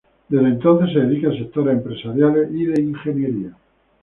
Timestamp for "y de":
2.55-2.81